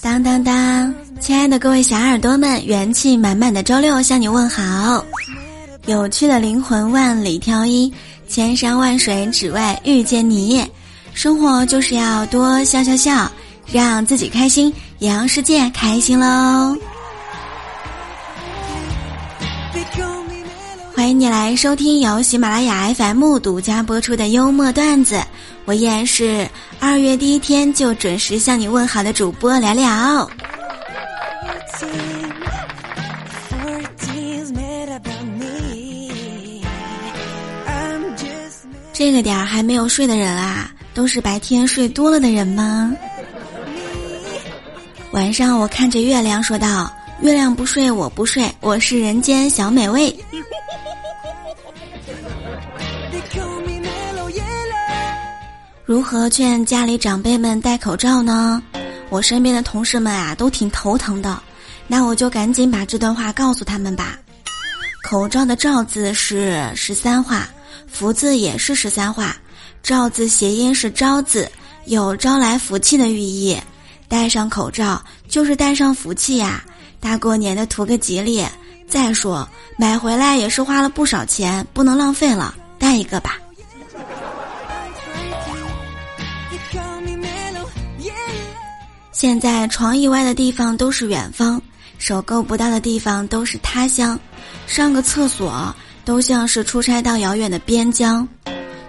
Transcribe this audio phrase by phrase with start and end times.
[0.00, 0.94] 当当当！
[1.18, 5.04] 亲爱的各位小耳朵们，元气满满的周六向你问好。
[5.86, 7.92] 有趣的灵魂万里挑一，
[8.28, 10.64] 千山万水只为遇见你。
[11.14, 13.30] 生活就是要多笑笑笑，
[13.72, 16.76] 让自己开心，也让世界开心喽。
[21.16, 25.22] 你来收听由喜马拉雅 FM 独家播出的幽默段子，
[25.64, 26.48] 我依然是
[26.80, 30.28] 二月第一天就准时向你问好的主播聊聊。
[38.92, 42.92] 这个点儿还没有睡的人啊，都是白天睡多了的人吗？
[45.12, 46.92] 晚上我看着月亮说道
[47.22, 50.12] ：“月亮不睡，我不睡，我是人间小美味。”
[55.86, 58.62] 如何劝家里长辈们戴口罩呢？
[59.10, 61.38] 我身边的同事们啊，都挺头疼的。
[61.86, 64.18] 那我就赶紧把这段话告诉他们吧。
[65.02, 67.46] 口罩的“罩”字是十三画，
[67.86, 69.36] 福字也是十三画，
[69.82, 71.52] 罩字谐音是招字，
[71.84, 73.54] 有招来福气的寓意。
[74.08, 76.64] 戴上口罩就是戴上福气呀！
[76.98, 78.42] 大过年的图个吉利。
[78.88, 83.36] 再说买回来也是花了不少钱，不能浪费了，戴一个吧。
[89.24, 91.58] 现在床以外的地方都是远方，
[91.96, 94.20] 手够不到的地方都是他乡，
[94.66, 98.28] 上个厕所都像是出差到遥远的边疆。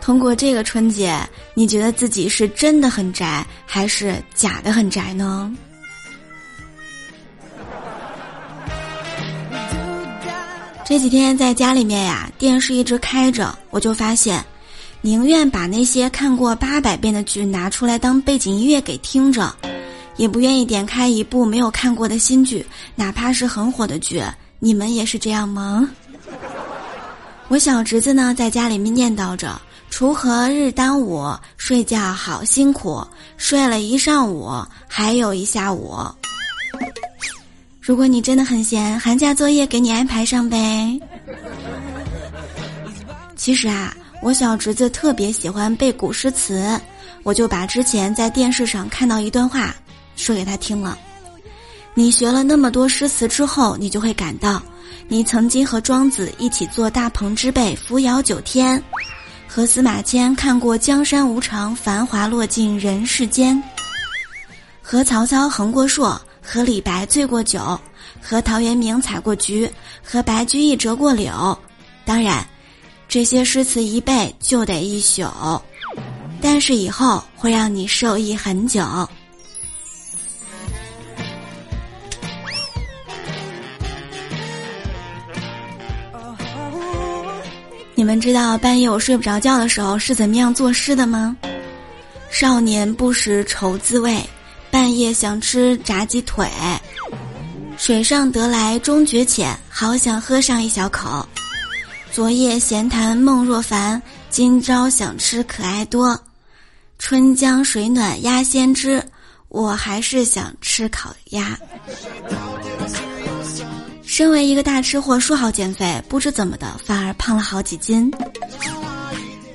[0.00, 1.14] 通过这个春节，
[1.52, 5.54] 你觉得自己是真的很宅，还是假的很宅呢？
[10.82, 14.42] 这几天在家里面呀，电视一直开着，我就发现，
[15.02, 19.54] 宁愿把那些看过八百遍的剧拿出来当背景音乐给听着。
[20.16, 22.64] 也不愿意点开一部没有看过的新剧，
[22.94, 24.22] 哪怕是很火的剧。
[24.58, 25.88] 你们也是这样吗？
[27.48, 33.06] 我小侄子呢，在家里面念叨着：“锄禾日当午，睡觉好辛苦，
[33.36, 34.50] 睡了一上午，
[34.86, 35.96] 还有一下午。”
[37.80, 41.00] 如果你真的很闲，寒假作业给你安排上呗。
[43.36, 46.80] 其实啊，我小侄子特别喜欢背古诗词，
[47.24, 49.74] 我就把之前在电视上看到一段话。
[50.22, 50.96] 说给他听了，
[51.94, 54.62] 你学了那么多诗词之后，你就会感到，
[55.08, 58.80] 你曾经和庄子一起坐大鹏之背扶摇九天，
[59.48, 63.60] 和司马迁看过江山无常，繁华落尽人世间，
[64.80, 67.78] 和曹操横过槊，和李白醉过酒，
[68.20, 69.68] 和陶渊明采过菊，
[70.04, 71.58] 和白居易折过柳。
[72.04, 72.46] 当然，
[73.08, 75.28] 这些诗词一背就得一宿，
[76.40, 78.86] 但是以后会让你受益很久。
[88.22, 91.36] 知道半夜我睡不着觉的时候是怎么样作诗的吗？
[92.30, 94.24] 少年不识愁滋味，
[94.70, 96.48] 半夜想吃炸鸡腿。
[97.76, 101.28] 水上得来终觉浅，好想喝上一小口。
[102.12, 104.00] 昨夜闲谈梦若凡，
[104.30, 106.16] 今朝想吃可爱多。
[107.00, 109.02] 春江水暖鸭先知，
[109.48, 111.58] 我还是想吃烤鸭。
[114.12, 118.12] 身为一个大吃货，说好减肥，不知怎么的，反而胖了好几斤。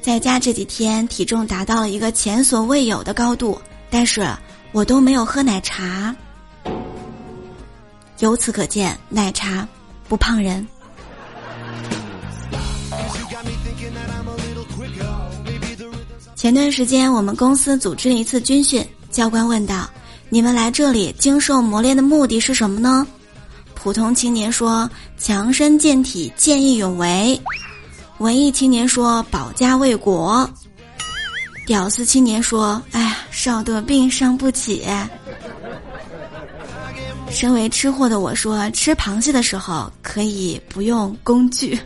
[0.00, 3.60] 在家这几天，体重达到了一个前所未有的高度，
[3.90, 4.24] 但是
[4.70, 6.14] 我都没有喝奶茶。
[8.20, 9.66] 由此可见，奶茶
[10.08, 10.64] 不胖人。
[16.36, 19.90] 前段时间，我们公司组织了一次军训，教官问道
[20.30, 23.04] ：“你们来这里经受磨练的目的是什么呢？”
[23.84, 27.38] 普通青年说：“强身健体，见义勇为。”
[28.16, 30.48] 文艺青年说：“保家卫国。”
[31.66, 34.86] 屌丝青年说：“哎呀，少得病伤不起。”
[37.30, 41.78] 身为吃货的我说：“吃螃蟹的时候可以不用工具。”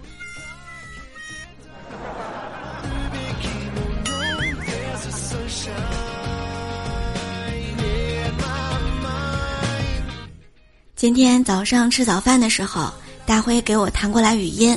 [10.99, 12.93] 今天早上吃早饭的时候，
[13.25, 14.77] 大辉给我弹过来语音，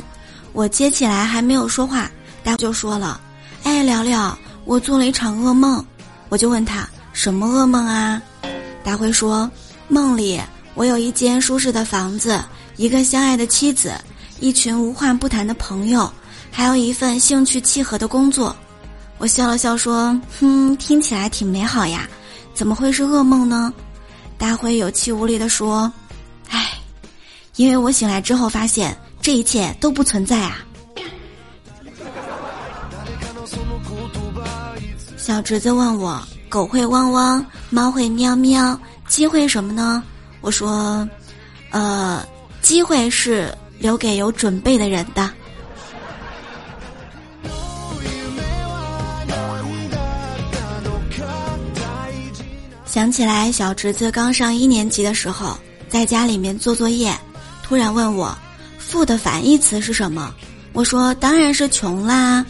[0.53, 2.11] 我接起来还没有说话，
[2.43, 3.19] 大辉就说了
[3.65, 5.83] ：“哎，聊聊，我做了一场噩梦。”
[6.29, 8.21] 我就问他什么噩梦啊？
[8.83, 9.49] 大辉说
[9.89, 10.39] ：“梦里
[10.75, 12.39] 我有一间舒适的房子，
[12.75, 13.91] 一个相爱的妻子，
[14.39, 16.07] 一群无话不谈的朋友，
[16.51, 18.55] 还有一份兴趣契合的工作。”
[19.17, 22.07] 我笑了笑说：“哼，听起来挺美好呀，
[22.53, 23.73] 怎么会是噩梦呢？”
[24.37, 25.91] 大辉有气无力地说：“，
[27.61, 30.65] 因为我醒来之后发现这一切都不存在啊。”
[35.15, 36.19] 小侄子问我
[36.49, 40.01] ：“狗会汪汪，猫会喵喵，鸡会什么呢？”
[40.41, 41.07] 我说
[41.69, 42.25] ：“呃，
[42.63, 45.29] 机会是留给有准备的人的。”
[52.83, 55.55] 想起来，小侄子刚上一年级的时候，
[55.87, 57.15] 在家里面做作业，
[57.71, 58.37] 突然问我
[58.77, 60.35] ：“富的反义词是什么？”
[60.73, 62.45] 我说：“当然是穷啦。”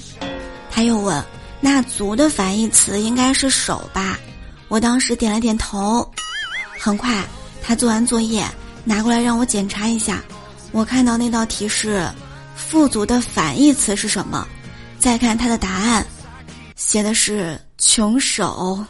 [0.71, 1.23] 他又问
[1.62, 4.18] ：“那足的反义词应该是手吧？”
[4.68, 6.12] 我当时点了点头。
[6.79, 7.23] 很快，
[7.62, 8.44] 他做完作业，
[8.83, 10.23] 拿过来让我检查一下。
[10.71, 12.03] 我看到那道题是
[12.57, 14.47] ：“富足的反义词是什么？”
[14.97, 16.03] 再看他的答案，
[16.75, 18.83] 写的是“穷手”。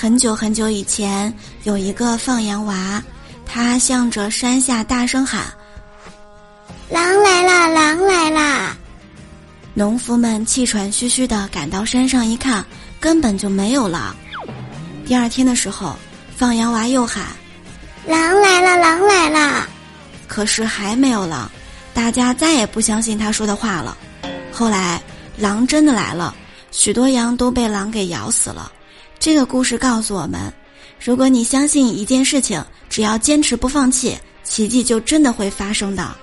[0.00, 1.30] 很久很久以前，
[1.64, 3.04] 有一个放羊娃，
[3.44, 5.44] 他向着山下大声喊
[6.88, 7.68] ：“狼来啦！
[7.68, 8.74] 狼来啦！”
[9.76, 12.64] 农夫们气喘吁吁的赶到山上一看，
[12.98, 14.16] 根本就没有狼。
[15.04, 15.94] 第二天的时候，
[16.34, 17.26] 放羊娃又喊
[18.08, 18.78] ：“狼来了！
[18.78, 19.68] 狼来了！”
[20.26, 21.50] 可是还没有狼，
[21.92, 23.94] 大家再也不相信他说的话了。
[24.50, 24.98] 后来，
[25.36, 26.34] 狼真的来了，
[26.70, 28.72] 许多羊都被狼给咬死了。
[29.20, 30.50] 这个故事告诉我们：
[30.98, 36.16] 如果你相信一件事情，只要坚持不放弃，奇迹就真的会发生的。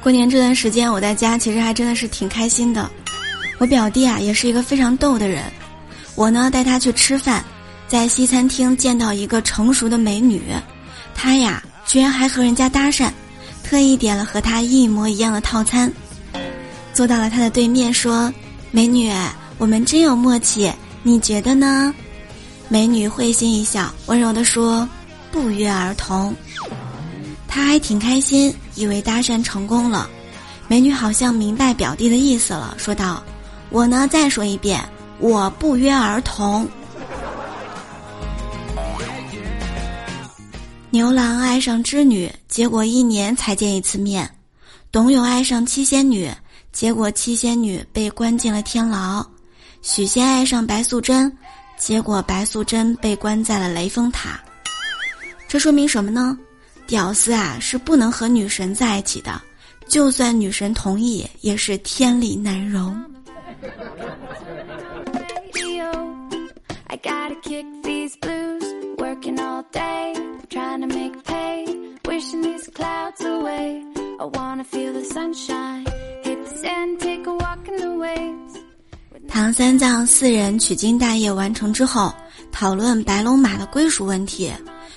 [0.00, 2.88] 过年这段时间，我在家其实还真的是挺开心的。
[3.58, 5.42] 我表弟啊，也是一个非常逗的人。
[6.14, 7.44] 我呢带他去吃饭，
[7.88, 10.40] 在西餐厅见到一个成熟的美女，
[11.16, 13.10] 他呀居然还和人家搭讪。
[13.62, 15.92] 特意点了和他一模一样的套餐，
[16.92, 18.32] 坐到了他的对面，说
[18.70, 19.12] ：“美女，
[19.58, 20.70] 我们真有默契，
[21.02, 21.94] 你觉得呢？”
[22.68, 24.88] 美女会心一笑，温柔地说
[25.30, 26.34] ：“不约而同。”
[27.48, 30.08] 他还挺开心，以为搭讪成功了。
[30.68, 33.22] 美女好像明白表弟的意思了，说道
[33.68, 34.82] ：“我呢，再说一遍，
[35.18, 36.66] 我不约而同。”
[40.92, 44.26] 牛郎爱上织女，结果一年才见一次面；
[44.90, 46.30] 董永爱上七仙女，
[46.70, 49.26] 结果七仙女被关进了天牢；
[49.80, 51.34] 许仙爱上白素贞，
[51.78, 54.38] 结果白素贞被关在了雷峰塔。
[55.48, 56.38] 这说明什么呢？
[56.86, 59.40] 屌丝啊是不能和女神在一起的，
[59.88, 63.02] 就算女神同意，也是天理难容。
[70.52, 71.64] Trying to make pay,
[72.06, 73.82] wishing these clouds away.
[74.20, 75.86] I wanna feel the sunshine,
[76.22, 78.58] hit the sand, take a walk in the waves.
[79.28, 82.12] 唐三藏四人取经大业完成之后，
[82.52, 84.52] 讨论白龙马的归属问题，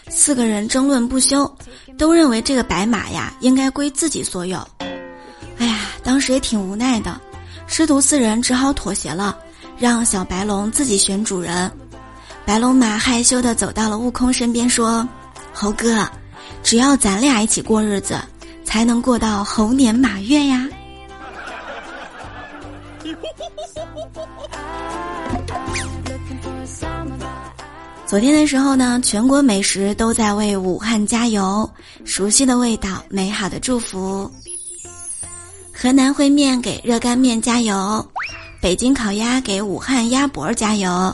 [0.09, 1.49] 四个人争论不休，
[1.97, 4.59] 都认为这个白马呀应该归自己所有。
[5.57, 7.19] 哎呀，当时也挺无奈的，
[7.65, 9.37] 师徒四人只好妥协了，
[9.77, 11.71] 让小白龙自己选主人。
[12.45, 15.07] 白龙马害羞的走到了悟空身边，说
[15.55, 16.05] ：“猴哥，
[16.61, 18.19] 只要咱俩一起过日子，
[18.65, 20.67] 才能过到猴年马月呀。
[28.05, 31.69] ”昨天的时候呢，全国美食都在为武汉加油，
[32.03, 34.29] 熟悉的味道，美好的祝福。
[35.73, 38.05] 河南烩面给热干面加油，
[38.61, 41.13] 北京烤鸭给武汉鸭脖加油。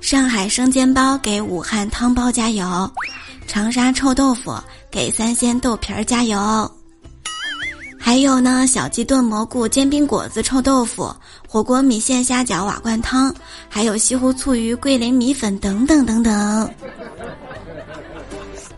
[0.00, 2.90] 上海生煎包给武汉汤包加油，
[3.50, 4.56] 长沙臭豆腐
[4.92, 6.70] 给三鲜豆皮儿加油，
[7.98, 11.12] 还有呢，小鸡炖蘑菇、煎饼果子、臭豆腐、
[11.48, 13.34] 火锅米线、虾饺、瓦罐汤，
[13.68, 16.72] 还有西湖醋鱼、桂林米粉等等等等。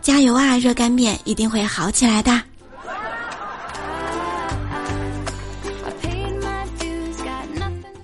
[0.01, 2.41] 加油啊，热干面一定会好起来的。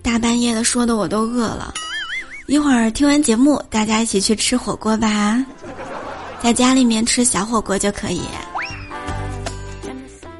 [0.03, 1.73] 大半夜的说的我都饿了。
[2.47, 5.43] 一会儿听完节目，大家一起去吃火锅吧，
[6.43, 8.23] 在家里面吃小火锅就可以。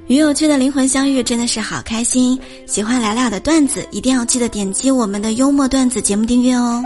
[0.07, 2.41] 与有趣的灵魂相遇，真的是好开心。
[2.67, 6.83] 喜欢聊聊的段子，一定要记得点击我们的幽默段子节目订阅哦。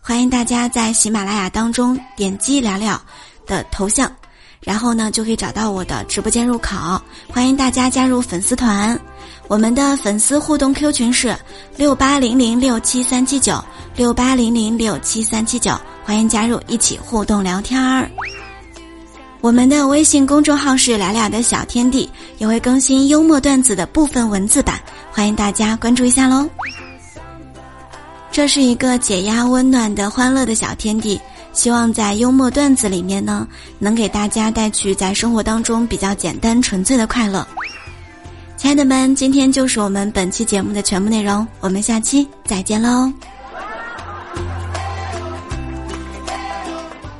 [0.00, 3.00] 欢迎大家在喜马拉雅当中点击聊聊
[3.46, 4.10] 的头像，
[4.60, 7.00] 然后呢就可以找到我的直播间入口。
[7.28, 8.98] 欢迎大家加入粉丝团，
[9.48, 11.36] 我们的粉丝互动 Q 群是
[11.76, 13.62] 六八零零六七三七九。
[13.96, 15.72] 六八零零六七三七九，
[16.04, 18.10] 欢迎加入一起互动聊天儿。
[19.40, 22.06] 我们的微信公众号是“俩俩的小天地”，
[22.36, 24.78] 也会更新幽默段子的部分文字版，
[25.10, 26.46] 欢迎大家关注一下喽。
[28.30, 31.18] 这是一个解压、温暖的欢乐的小天地，
[31.54, 37.48] 希望在幽默段子里面呢，能给大家带去在生活当中比较简单纯粹的快乐。
[38.66, 43.12] 亲爱的们，今天就是我们本期节目的全部内容，我们下期再见喽！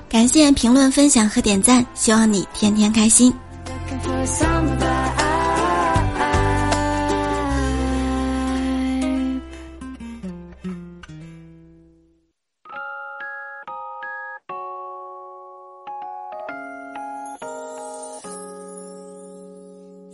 [0.09, 3.33] 感谢评论、分享和点赞，希望你天天开心。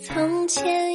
[0.05, 0.92] 从前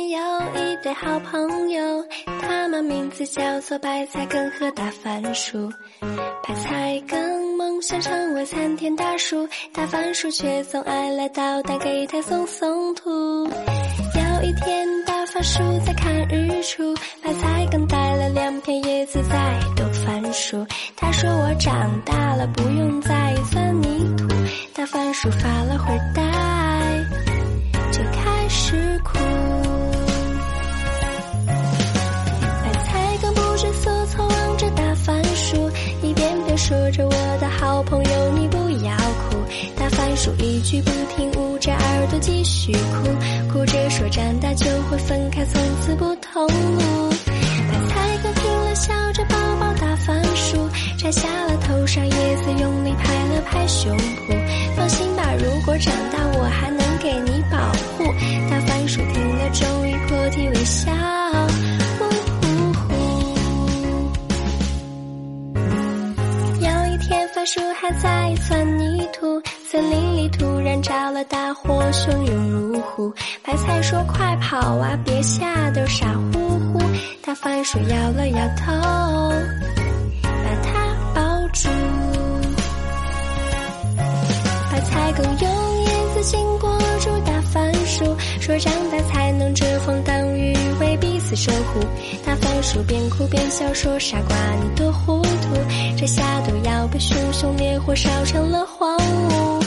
[0.58, 2.06] 一对好朋友，
[2.42, 5.72] 他们名字叫做白菜根和大番薯。
[6.02, 13.10] 白菜根梦想成为参天大树，大番薯却总爱来捣蛋，给他送送土。
[13.10, 20.66] 有一天，大番薯在看日出，白菜根带了两片叶子在逗番薯。
[20.96, 24.28] 他说：“我长大了，不用再钻泥土。”
[24.74, 26.24] 大番薯发了会呆。
[27.92, 29.18] 就开始哭
[36.68, 39.38] 说着我的好朋友你不要哭。
[39.78, 47.10] 大番薯一句不听，捂着耳朵继续哭，哭着说长大就会分开，从此不同路。
[47.72, 57.58] 白菜根听了笑着抱抱大番薯，摘下了头上叶子，用力拍了拍胸脯，放心吧，如果长大我还能给你保
[57.96, 58.04] 护。
[58.52, 60.92] 大番薯听了，终于破涕为笑。
[69.78, 73.14] 森林里突然着了大火，汹涌如虎。
[73.44, 76.82] 白菜说：“快跑啊，别吓得傻乎乎。”
[77.24, 78.74] 大番薯摇了摇头，
[80.24, 81.22] 把它抱
[81.54, 81.70] 住。
[84.72, 88.04] 白菜更用叶子紧裹住大番薯，
[88.42, 91.82] 说长大才能遮风挡雨，为彼此守护。
[92.26, 95.56] 大番薯边哭边笑说：“傻瓜，你多糊涂，
[95.96, 99.64] 这下都要被熊熊烈火烧成了荒芜。”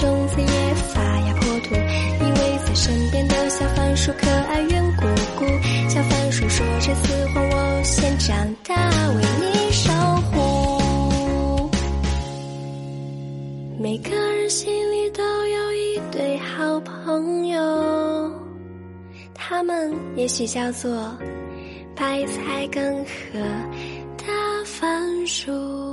[0.00, 1.74] 种子也发芽破土。
[1.74, 5.02] 依偎在身边的小番薯可爱圆鼓
[5.38, 5.44] 鼓，
[5.88, 8.34] 小番薯说：“这次换我先长
[8.66, 8.74] 大，
[9.10, 9.92] 为你守
[10.32, 11.70] 护。”
[13.78, 18.32] 每个人心里都有一对好朋友，
[19.34, 21.14] 他们也许叫做
[21.94, 23.38] 白菜根和
[24.16, 24.24] 大
[24.64, 25.89] 番薯。